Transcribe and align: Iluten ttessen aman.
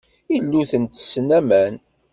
Iluten 0.35 0.83
ttessen 0.87 1.27
aman. 1.39 1.73